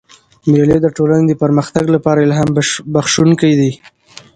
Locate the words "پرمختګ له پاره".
1.43-2.21